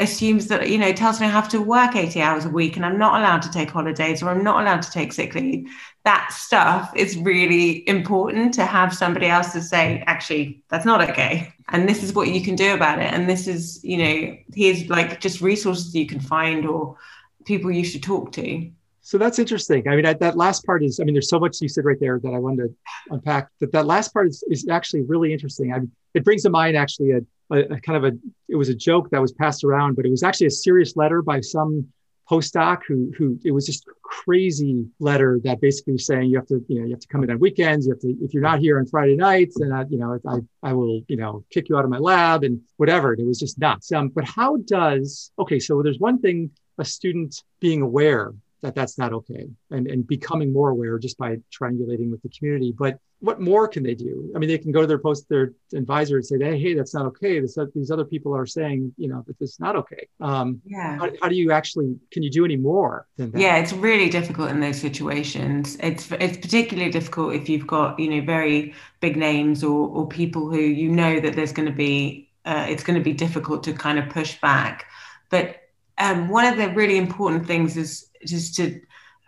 [0.00, 2.84] assumes that you know tells me I have to work 80 hours a week and
[2.84, 5.68] I'm not allowed to take holidays or I'm not allowed to take sick leave.
[6.04, 11.52] That stuff is really important to have somebody else to say, actually, that's not okay.
[11.68, 13.12] And this is what you can do about it.
[13.12, 16.96] And this is, you know, here's like just resources you can find or
[17.44, 18.70] people you should talk to.
[19.02, 19.88] So that's interesting.
[19.88, 21.98] I mean, that, that last part is, I mean, there's so much you said right
[21.98, 22.74] there that I wanted to
[23.14, 23.48] unpack.
[23.60, 25.72] That that last part is, is actually really interesting.
[25.72, 28.68] I mean, it brings to mind actually a a, a, kind of a it was
[28.68, 31.88] a joke that was passed around, but it was actually a serious letter by some
[32.30, 36.64] postdoc who who it was just crazy letter that basically was saying you have to
[36.68, 38.60] you know you have to come in on weekends you have to if you're not
[38.60, 41.76] here on Friday nights then I, you know I I will you know kick you
[41.76, 43.14] out of my lab and whatever.
[43.14, 43.90] It was just nuts.
[43.90, 48.98] Um but how does okay so there's one thing a student being aware that that's
[48.98, 52.74] not okay and, and becoming more aware just by triangulating with the community.
[52.76, 54.32] But what more can they do?
[54.34, 56.94] I mean they can go to their post their advisor and say hey, hey that's
[56.94, 57.40] not okay.
[57.40, 60.08] This, these other people are saying you know that this is not okay.
[60.20, 60.98] Um, yeah.
[60.98, 63.40] how, how, do you actually can you do any more than that?
[63.40, 65.76] Yeah it's really difficult in those situations.
[65.80, 70.50] It's it's particularly difficult if you've got you know very big names or or people
[70.50, 73.72] who you know that there's going to be uh, it's going to be difficult to
[73.72, 74.86] kind of push back.
[75.28, 75.56] But
[75.98, 78.80] um, one of the really important things is just to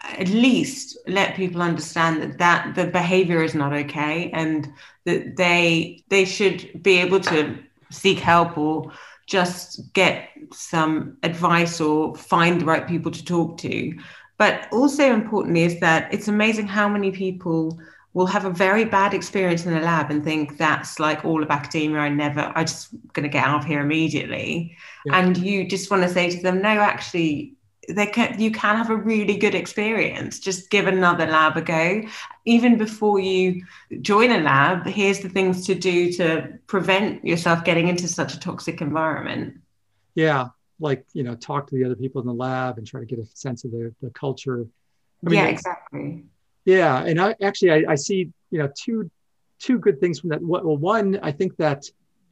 [0.04, 4.72] at least let people understand that that the behavior is not okay and
[5.04, 7.56] that they they should be able to
[7.90, 8.90] seek help or
[9.26, 13.96] just get some advice or find the right people to talk to
[14.38, 17.78] but also importantly is that it's amazing how many people
[18.14, 21.50] will have a very bad experience in a lab and think that's like all of
[21.50, 24.76] academia i never i just going to get out of here immediately
[25.06, 25.18] yeah.
[25.18, 27.54] and you just want to say to them no actually
[27.88, 30.38] they can you can have a really good experience.
[30.38, 32.02] Just give another lab a go.
[32.44, 33.64] Even before you
[34.00, 38.40] join a lab here's the things to do to prevent yourself getting into such a
[38.40, 39.60] toxic environment.
[40.14, 40.48] Yeah
[40.82, 43.18] like you know talk to the other people in the lab and try to get
[43.18, 44.66] a sense of the, the culture.
[45.24, 46.24] I mean, yeah exactly.
[46.64, 49.10] Yeah and i actually I, I see you know two
[49.58, 50.42] two good things from that.
[50.42, 51.84] Well one i think that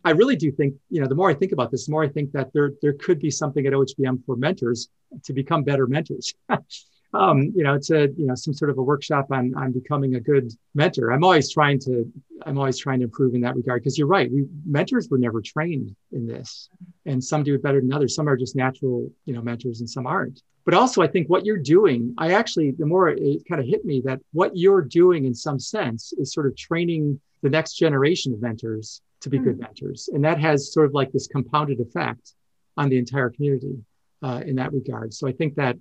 [0.04, 2.08] I really do think, you know, the more I think about this, the more I
[2.08, 4.88] think that there there could be something at OHBM for mentors
[5.24, 6.34] to become better mentors.
[7.12, 10.14] um, you know, it's a you know some sort of a workshop on on becoming
[10.14, 11.12] a good mentor.
[11.12, 12.10] I'm always trying to
[12.46, 14.30] I'm always trying to improve in that regard because you're right.
[14.30, 16.70] We mentors were never trained in this,
[17.04, 18.14] and some do it better than others.
[18.14, 20.42] Some are just natural, you know, mentors, and some aren't.
[20.64, 23.84] But also, I think what you're doing, I actually, the more it kind of hit
[23.84, 28.32] me that what you're doing in some sense is sort of training the next generation
[28.32, 29.46] of mentors to be mm-hmm.
[29.46, 30.08] good mentors.
[30.12, 32.34] And that has sort of like this compounded effect
[32.76, 33.78] on the entire community
[34.22, 35.12] uh, in that regard.
[35.14, 35.76] So I think that,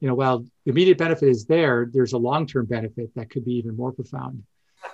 [0.00, 3.44] you know, while the immediate benefit is there, there's a long term benefit that could
[3.44, 4.42] be even more profound.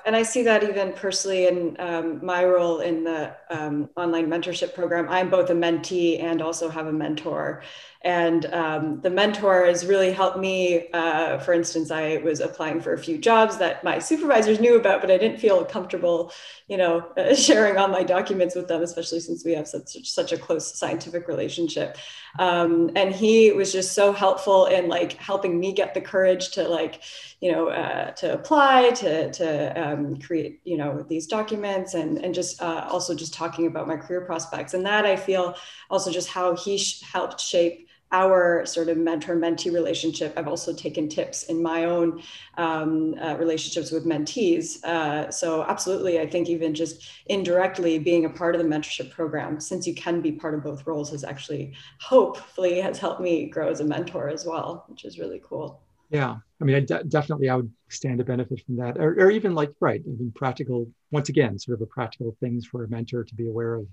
[0.04, 4.74] And I see that even personally in um, my role in the um, online mentorship
[4.74, 5.08] program.
[5.08, 7.62] I'm both a mentee and also have a mentor.
[8.06, 10.88] And um, the mentor has really helped me.
[10.92, 15.00] Uh, for instance, I was applying for a few jobs that my supervisors knew about,
[15.00, 16.32] but I didn't feel comfortable,
[16.68, 20.30] you know, uh, sharing all my documents with them, especially since we have such such
[20.30, 21.98] a close scientific relationship.
[22.38, 26.68] Um, and he was just so helpful in like helping me get the courage to
[26.68, 27.02] like,
[27.40, 32.32] you know, uh, to apply, to to um, create, you know, these documents, and and
[32.32, 34.74] just uh, also just talking about my career prospects.
[34.74, 35.56] And that I feel
[35.90, 40.32] also just how he sh- helped shape our sort of mentor mentee relationship.
[40.36, 42.22] I've also taken tips in my own
[42.56, 44.82] um, uh, relationships with mentees.
[44.84, 49.60] Uh, so, absolutely, I think even just indirectly being a part of the mentorship program,
[49.60, 53.68] since you can be part of both roles, has actually hopefully has helped me grow
[53.68, 55.80] as a mentor as well, which is really cool.
[56.10, 59.72] Yeah, I mean, definitely I would stand to benefit from that, or, or even like
[59.80, 60.88] right, mean, practical.
[61.10, 63.86] Once again, sort of a practical things for a mentor to be aware of.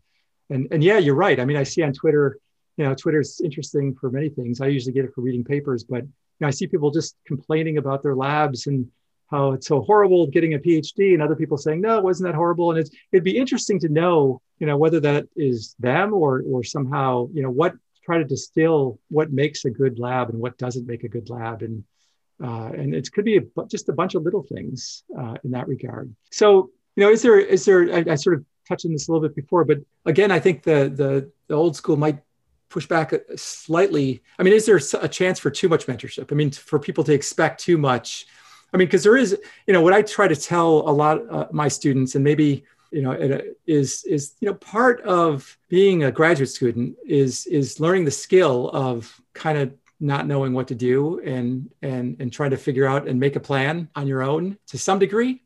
[0.50, 1.40] And and yeah, you're right.
[1.40, 2.38] I mean, I see on Twitter
[2.78, 4.62] you know, Twitter's interesting for many things.
[4.62, 7.78] I usually get it for reading papers, but you know, I see people just complaining
[7.78, 8.88] about their labs and
[9.30, 12.36] how it's so horrible getting a PhD, and other people saying, no, it wasn't that
[12.36, 12.72] horrible.
[12.72, 16.64] And it's, it'd be interesting to know, you know, whether that is them or or
[16.64, 17.74] somehow, you know, what
[18.06, 21.62] try to distill what makes a good lab and what doesn't make a good lab,
[21.62, 21.84] and
[22.44, 25.68] uh, and it could be a, just a bunch of little things uh, in that
[25.68, 26.14] regard.
[26.32, 27.94] So, you know, is there is there?
[27.94, 30.64] I, I sort of touched on this a little bit before, but again, I think
[30.64, 32.20] the the, the old school might
[32.74, 36.32] push back slightly i mean is there a chance for too much mentorship?
[36.32, 38.26] I mean for people to expect too much?
[38.74, 41.32] I mean because there is you know what i try to tell a lot of
[41.32, 43.14] uh, my students and maybe you know
[43.68, 48.70] is is you know part of being a graduate student is is learning the skill
[48.70, 53.08] of kind of not knowing what to do and and and trying to figure out
[53.08, 55.42] and make a plan on your own to some degree.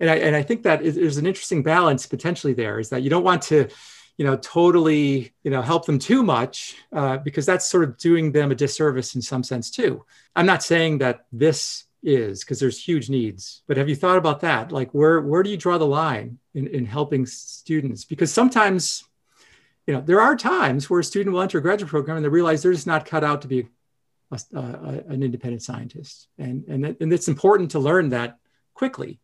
[0.00, 3.02] And i and i think that is, there's an interesting balance potentially there is that
[3.02, 3.68] you don't want to
[4.16, 8.32] you know totally you know help them too much uh, because that's sort of doing
[8.32, 10.04] them a disservice in some sense too.
[10.36, 14.40] I'm not saying that this is because there's huge needs but have you thought about
[14.40, 14.70] that?
[14.70, 18.04] Like where where do you draw the line in, in helping students?
[18.04, 19.04] Because sometimes
[19.86, 22.30] you know there are times where a student will enter a graduate program and they
[22.30, 23.66] realize they're just not cut out to be
[24.30, 24.58] a, a,
[25.08, 26.28] an independent scientist.
[26.38, 28.38] And and, it, and it's important to learn that
[28.74, 29.18] quickly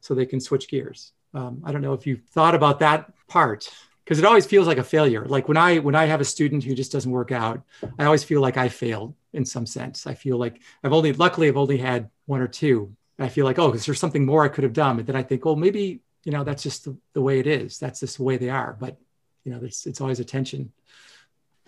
[0.00, 1.12] so they can switch gears.
[1.32, 3.68] Um, i don't know if you've thought about that part
[4.04, 5.24] because it always feels like a failure.
[5.24, 7.62] Like when i when i have a student who just doesn't work out
[7.98, 10.06] i always feel like i failed in some sense.
[10.06, 12.94] I feel like i've only luckily i've only had one or two.
[13.18, 14.98] I feel like oh is there something more i could have done.
[14.98, 17.78] And then i think well maybe you know that's just the, the way it is.
[17.78, 18.76] That's just the way they are.
[18.78, 18.96] But
[19.44, 20.72] you know it's, it's always a tension.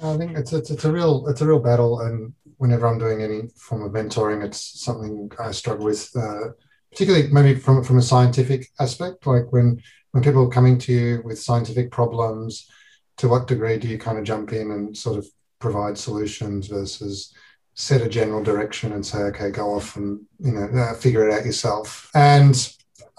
[0.02, 2.00] I think it's, it's it's a real it's a real battle.
[2.00, 6.48] And whenever i'm doing any form of mentoring it's something i struggle with uh,
[6.90, 9.26] particularly maybe from from a scientific aspect.
[9.26, 9.82] Like when
[10.16, 12.70] when people are coming to you with scientific problems,
[13.18, 15.26] to what degree do you kind of jump in and sort of
[15.58, 17.34] provide solutions versus
[17.74, 21.34] set a general direction and say, okay, go off and you know uh, figure it
[21.34, 22.10] out yourself.
[22.14, 22.56] And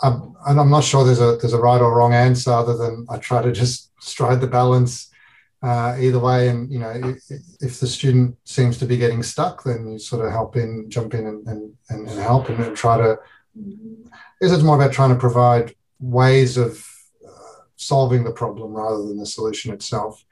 [0.02, 3.18] I'm, I'm not sure there's a there's a right or wrong answer other than I
[3.18, 5.12] try to just stride the balance
[5.62, 6.50] uh, either way.
[6.50, 7.20] And you know, if,
[7.62, 11.14] if, the student seems to be getting stuck, then you sort of help in, jump
[11.14, 13.20] in, and and, and help, and, try to.
[14.42, 16.87] It's more about trying to provide ways of
[17.78, 20.24] solving the problem rather than the solution itself.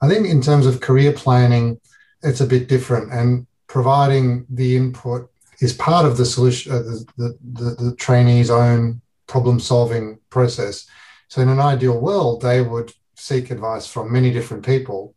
[0.00, 1.80] I think in terms of career planning,
[2.22, 5.30] it's a bit different, and providing the input
[5.60, 10.86] is part of the solution, uh, the, the, the, the trainee's own problem solving process.
[11.28, 15.14] So, in an ideal world, they would seek advice from many different people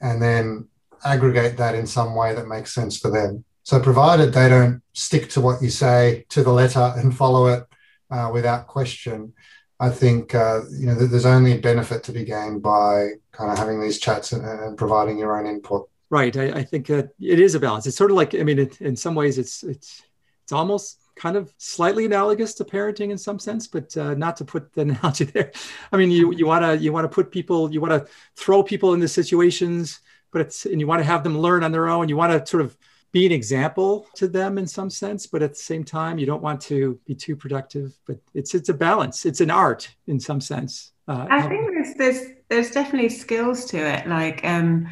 [0.00, 0.68] and then
[1.04, 3.44] aggregate that in some way that makes sense for them.
[3.62, 7.64] So, provided they don't stick to what you say to the letter and follow it
[8.10, 9.32] uh, without question,
[9.80, 13.80] I think uh, you know there's only benefit to be gained by kind of having
[13.80, 15.88] these chats and, and providing your own input.
[16.10, 16.36] Right.
[16.36, 17.86] I, I, think that it is a balance.
[17.86, 20.02] It's sort of like I mean, it, in some ways, it's it's
[20.42, 24.44] it's almost kind of slightly analogous to parenting in some sense, but uh, not to
[24.44, 25.50] put the analogy there.
[25.92, 28.62] I mean, you you want to you want to put people you want to throw
[28.62, 30.00] people into situations,
[30.30, 32.10] but it's and you want to have them learn on their own.
[32.10, 32.76] You want to sort of
[33.12, 36.42] be an example to them in some sense, but at the same time, you don't
[36.42, 37.98] want to be too productive.
[38.06, 39.26] But it's it's a balance.
[39.26, 40.92] It's an art in some sense.
[41.08, 44.06] Uh, I think there's there's there's definitely skills to it.
[44.06, 44.88] Like um,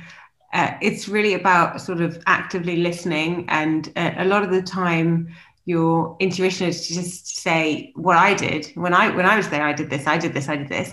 [0.53, 5.29] uh, it's really about sort of actively listening, and uh, a lot of the time
[5.65, 9.63] your intuition is to just say what I did when I when I was there.
[9.63, 10.07] I did this.
[10.07, 10.49] I did this.
[10.49, 10.93] I did this.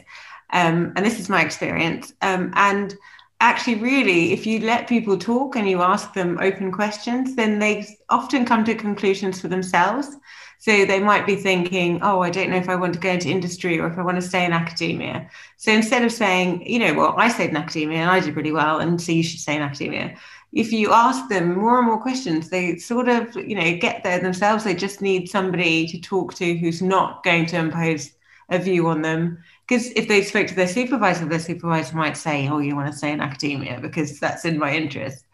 [0.51, 2.13] Um, and this is my experience.
[2.21, 2.95] Um, and
[3.39, 7.85] actually, really, if you let people talk and you ask them open questions, then they
[8.09, 10.15] often come to conclusions for themselves.
[10.59, 13.29] So they might be thinking, oh, I don't know if I want to go into
[13.29, 15.29] industry or if I want to stay in academia.
[15.57, 18.51] So instead of saying, you know, well, I stayed in academia and I did really
[18.51, 20.17] well, and so you should stay in academia,
[20.53, 24.19] if you ask them more and more questions, they sort of, you know, get there
[24.19, 24.63] themselves.
[24.63, 28.11] They just need somebody to talk to who's not going to impose
[28.49, 29.43] a view on them.
[29.67, 32.97] Because if they spoke to their supervisor, their supervisor might say, "Oh, you want to
[32.97, 35.25] stay in academia because that's in my interest."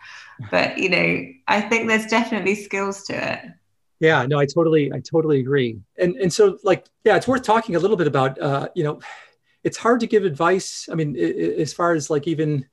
[0.50, 3.40] But you know, I think there's definitely skills to it.
[4.00, 5.80] Yeah, no, I totally, I totally agree.
[5.98, 8.40] And and so, like, yeah, it's worth talking a little bit about.
[8.42, 9.00] Uh, you know,
[9.64, 10.88] it's hard to give advice.
[10.92, 12.66] I mean, as far as like even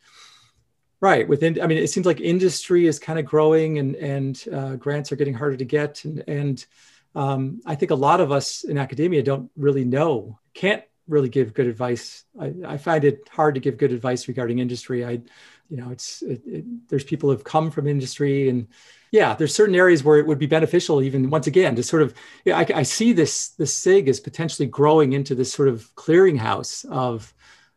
[1.01, 1.29] Right.
[1.29, 5.13] Within, I mean, it seems like industry is kind of growing and and uh, grants
[5.13, 6.67] are getting harder to get, and and
[7.15, 11.55] um, I think a lot of us in academia don't really know, can't really give
[11.55, 12.25] good advice.
[12.39, 15.05] I, I find it hard to give good advice regarding industry.
[15.05, 15.21] I,
[15.69, 18.69] you know, it's it, it, there's people who've come from industry, and
[19.11, 22.15] yeah, there's certain areas where it would be beneficial, even once again, to sort of.
[22.47, 27.35] I, I see this this SIG is potentially growing into this sort of clearinghouse of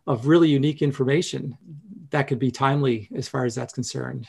[0.07, 1.57] of really unique information
[2.11, 4.27] that could be timely as far as that's concerned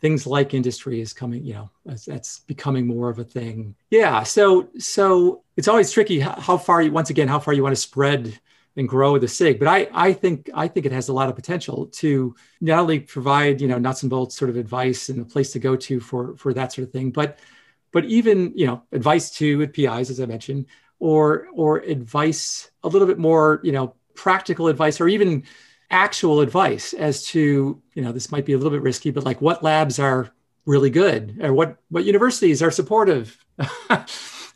[0.00, 1.70] things like industry is coming you know
[2.06, 3.74] that's becoming more of a thing.
[3.90, 7.74] Yeah so so it's always tricky how, far you once again how far you want
[7.74, 8.38] to spread
[8.76, 11.34] and grow the sig but i i think i think it has a lot of
[11.34, 15.24] potential to not only provide you know nuts and bolts sort of advice and a
[15.24, 17.38] place to go to for for that sort of thing but
[17.92, 20.66] but even you know advice to with pis as i mentioned
[21.00, 25.42] or or advice a little bit more you know practical advice or even
[25.90, 29.40] actual advice as to you know this might be a little bit risky but like
[29.40, 30.30] what labs are
[30.66, 33.36] really good or what what universities are supportive?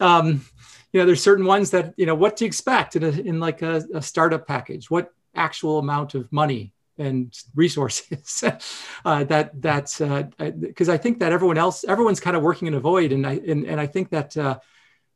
[0.01, 0.45] Um,
[0.93, 3.63] you know there's certain ones that you know what to expect in, a, in like
[3.63, 8.43] a, a startup package what actual amount of money and resources
[9.05, 12.75] uh, that that's because uh, I think that everyone else everyone's kind of working in
[12.75, 14.59] a void and I and, and I think that uh,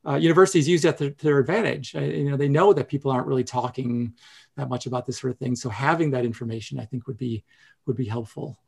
[0.07, 3.27] uh, universities use that to, to their advantage you know they know that people aren't
[3.27, 4.15] really talking
[4.59, 5.57] that much about this sort of thing.
[5.57, 7.45] So having that information, I think, would be
[7.87, 8.59] would be helpful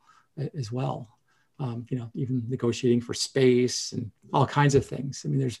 [0.57, 1.09] as well.
[1.59, 5.21] Um, you know, even negotiating for space and all kinds of things.
[5.23, 5.59] I mean, there's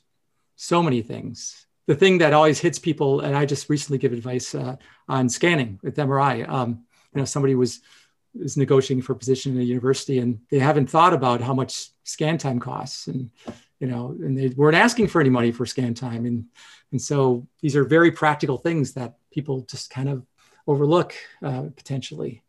[0.55, 1.67] so many things.
[1.85, 5.79] The thing that always hits people, and I just recently give advice uh, on scanning
[5.83, 6.47] with MRI.
[6.49, 7.81] Um, you know, somebody was
[8.39, 11.89] is negotiating for a position in a university, and they haven't thought about how much
[12.05, 13.29] scan time costs, and
[13.81, 16.45] you know, and they weren't asking for any money for scan time, and
[16.91, 20.23] and so these are very practical things that people just kind of
[20.67, 22.43] overlook uh, potentially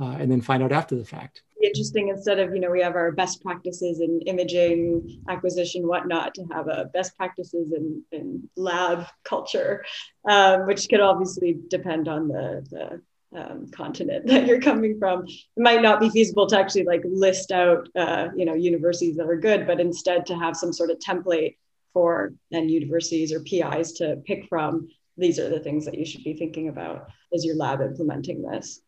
[0.00, 1.42] uh, and then find out after the fact.
[1.60, 6.44] Interesting instead of you know we have our best practices in imaging acquisition whatnot to
[6.52, 9.84] have a best practices in, in lab culture
[10.28, 13.00] um, which could obviously depend on the, the
[13.34, 17.50] um, continent that you're coming from it might not be feasible to actually like list
[17.50, 20.98] out uh, you know universities that are good but instead to have some sort of
[20.98, 21.56] template
[21.92, 26.24] for then universities or pis to pick from these are the things that you should
[26.24, 28.80] be thinking about as your lab implementing this.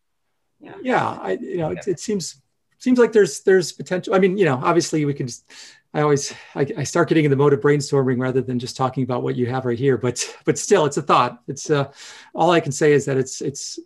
[0.61, 0.75] Yeah.
[0.83, 1.09] Yeah.
[1.09, 2.43] I, you know, it, it seems,
[2.79, 4.15] seems like there's, there's potential.
[4.15, 5.51] I mean, you know, obviously we can just,
[5.95, 9.05] I always, I, I start getting in the mode of brainstorming rather than just talking
[9.05, 11.41] about what you have right here, but, but still it's a thought.
[11.49, 11.91] It's uh,
[12.35, 13.79] all I can say is that it's, it's,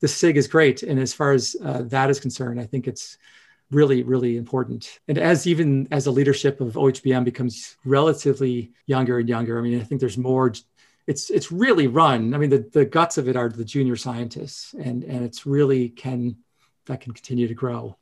[0.00, 0.82] the SIG is great.
[0.82, 3.18] And as far as uh, that is concerned, I think it's,
[3.72, 9.28] really really important and as even as the leadership of ohbm becomes relatively younger and
[9.28, 10.52] younger i mean i think there's more
[11.10, 12.34] it's it's really run.
[12.34, 15.88] I mean, the, the guts of it are the junior scientists, and and it's really
[15.88, 16.36] can
[16.86, 17.96] that can continue to grow.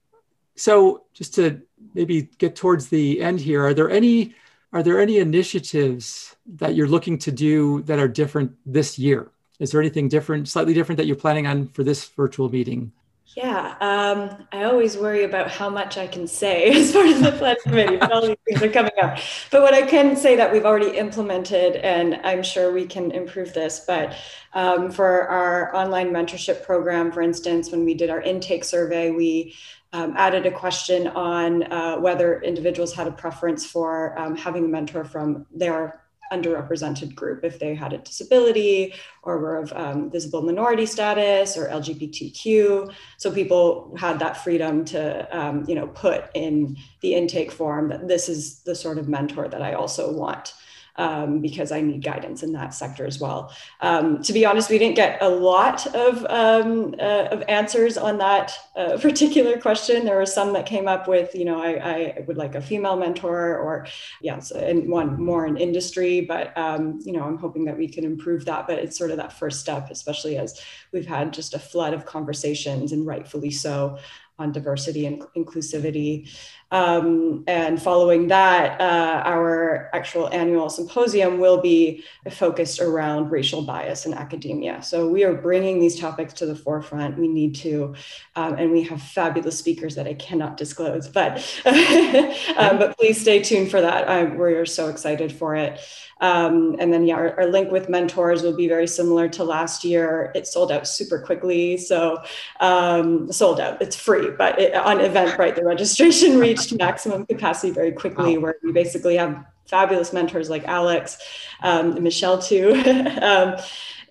[0.57, 1.62] So just to
[1.94, 4.34] maybe get towards the end here, are there any
[4.74, 9.30] are there any initiatives that you're looking to do that are different this year?
[9.59, 12.92] Is there anything different, slightly different that you're planning on for this virtual meeting?
[13.36, 17.32] Yeah, um, I always worry about how much I can say as part of the
[17.32, 19.18] planning committee, all these things are coming up.
[19.50, 23.52] But what I can say that we've already implemented, and I'm sure we can improve
[23.52, 24.16] this, but
[24.54, 29.54] um, for our online mentorship program, for instance, when we did our intake survey, we
[29.92, 34.68] um, added a question on uh, whether individuals had a preference for um, having a
[34.68, 36.02] mentor from their
[36.33, 41.68] underrepresented group if they had a disability or were of um, visible minority status or
[41.68, 42.93] LGBTQ.
[43.16, 48.09] So people had that freedom to, um, you know, put in the intake form that
[48.09, 50.55] this is the sort of mentor that I also want
[50.99, 53.53] um, because I need guidance in that sector as well.
[53.80, 58.18] Um, to be honest, we didn't get a lot of, um, uh, of answers on
[58.18, 60.05] that uh, particular question.
[60.05, 62.96] There were some that came up with, you know, I, I would like a female
[62.96, 63.86] mentor or
[64.20, 68.05] yes, and one more in industry, but, um, you know, I'm hoping that we can
[68.05, 70.61] improve that, but it's sort of that first step, especially as
[70.92, 73.99] we've had just a flood of conversations and rightfully so
[74.38, 76.28] on diversity and inclusivity.
[76.70, 84.04] Um, and following that, uh, our actual annual symposium will be focused around racial bias
[84.04, 84.82] in academia.
[84.82, 87.18] So we are bringing these topics to the forefront.
[87.18, 87.94] We need to,
[88.36, 93.42] um, and we have fabulous speakers that I cannot disclose, but um, but please stay
[93.42, 94.08] tuned for that.
[94.08, 95.80] I, we're so excited for it.
[96.20, 99.84] Um, and then, yeah, our, our, link with mentors will be very similar to last
[99.84, 100.32] year.
[100.34, 101.76] It sold out super quickly.
[101.76, 102.18] So,
[102.58, 107.92] um, sold out, it's free, but it, on Eventbrite, the registration reached maximum capacity very
[107.92, 108.44] quickly, wow.
[108.44, 111.18] where we basically have fabulous mentors like Alex,
[111.62, 112.82] um, Michelle, too.
[113.22, 113.56] Um,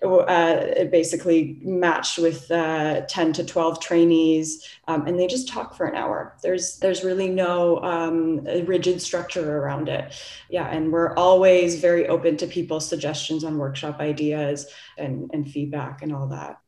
[0.02, 5.74] uh, it basically matched with uh, 10 to 12 trainees um, and they just talk
[5.74, 10.14] for an hour there's there's really no um, rigid structure around it
[10.48, 16.02] yeah and we're always very open to people's suggestions on workshop ideas and, and feedback
[16.02, 16.60] and all that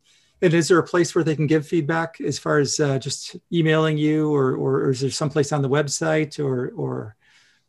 [0.43, 3.37] and is there a place where they can give feedback as far as uh, just
[3.53, 7.17] emailing you or, or is there someplace on the website or, or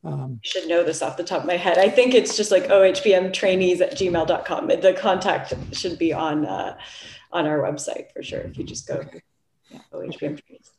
[0.03, 1.77] um, I should know this off the top of my head.
[1.77, 4.67] I think it's just like ohbm trainees at gmail.com.
[4.67, 6.77] The contact should be on uh,
[7.31, 8.39] on our website for sure.
[8.39, 9.03] If you just go
[9.69, 10.71] yeah, ohbm trainees.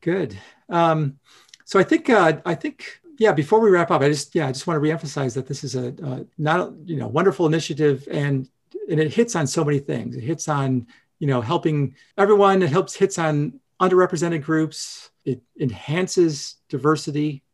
[0.00, 0.36] Good.
[0.68, 1.18] Um,
[1.64, 3.32] so I think uh, I think yeah.
[3.32, 5.76] Before we wrap up, I just yeah I just want to reemphasize that this is
[5.76, 8.48] a uh, not you know wonderful initiative and
[8.90, 10.16] and it hits on so many things.
[10.16, 10.88] It hits on
[11.18, 12.62] you know helping everyone.
[12.62, 15.10] It helps hits on underrepresented groups.
[15.24, 17.44] It enhances diversity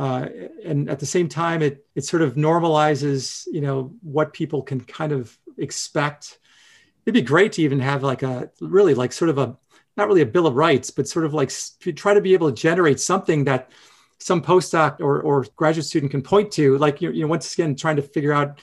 [0.00, 0.28] uh,
[0.64, 4.80] and at the same time it it sort of normalizes you know what people can
[4.80, 6.38] kind of expect
[7.04, 9.56] it'd be great to even have like a really like sort of a
[9.98, 11.52] not really a bill of rights but sort of like
[11.96, 13.70] try to be able to generate something that
[14.18, 17.96] some postdoc or, or graduate student can point to like you know once again trying
[17.96, 18.58] to figure out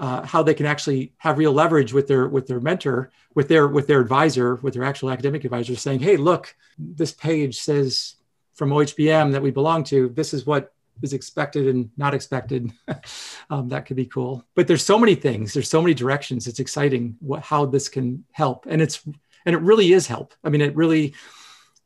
[0.00, 3.68] uh, how they can actually have real leverage with their with their mentor with their
[3.68, 8.16] with their advisor with their actual academic advisor saying hey look this page says
[8.60, 12.70] from OHBM that we belong to, this is what is expected and not expected.
[13.50, 14.44] um, that could be cool.
[14.54, 15.54] But there's so many things.
[15.54, 16.46] There's so many directions.
[16.46, 19.02] It's exciting what, how this can help, and it's
[19.46, 20.34] and it really is help.
[20.44, 21.14] I mean, it really,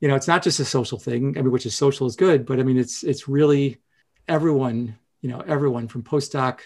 [0.01, 1.39] you know, it's not just a social thing.
[1.39, 3.79] I mean, which is social is good, but I mean, it's it's really
[4.27, 4.99] everyone.
[5.21, 6.59] You know, everyone from postdoc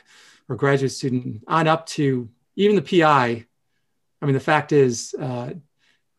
[0.49, 3.45] or graduate student on up to even the PI.
[4.21, 5.53] I mean, the fact is, uh,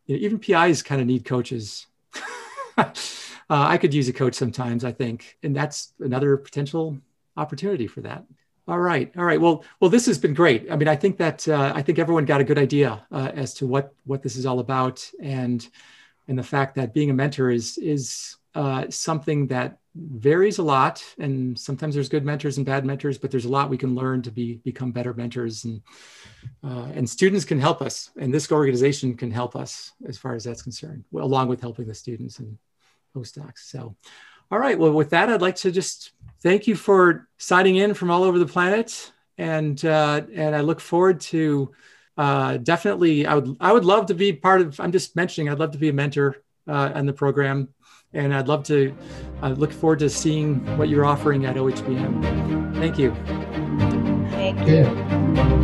[0.05, 1.87] you know, even PIs kind of need coaches.
[2.77, 2.93] uh,
[3.49, 6.97] I could use a coach sometimes, I think, and that's another potential
[7.35, 8.25] opportunity for that.
[8.67, 9.41] All right, all right.
[9.41, 10.71] Well, well, this has been great.
[10.71, 13.55] I mean, I think that uh, I think everyone got a good idea uh, as
[13.55, 15.67] to what what this is all about, and
[16.29, 21.03] and the fact that being a mentor is is uh, something that varies a lot,
[21.17, 24.21] and sometimes there's good mentors and bad mentors, but there's a lot we can learn
[24.21, 25.81] to be become better mentors, and
[26.63, 30.43] uh, and students can help us, and this organization can help us as far as
[30.43, 32.57] that's concerned, along with helping the students and
[33.15, 33.59] postdocs.
[33.63, 33.95] So,
[34.51, 34.77] all right.
[34.77, 36.11] Well, with that, I'd like to just
[36.41, 40.79] thank you for signing in from all over the planet, and uh, and I look
[40.79, 41.71] forward to
[42.19, 43.25] uh, definitely.
[43.25, 44.77] I would I would love to be part of.
[44.81, 45.49] I'm just mentioning.
[45.49, 47.69] I'd love to be a mentor uh, in the program,
[48.11, 48.93] and I'd love to.
[49.41, 52.75] I look forward to seeing what you're offering at OHBM.
[52.75, 53.15] Thank you.
[54.31, 54.75] Thank you.
[54.75, 55.59] Yeah.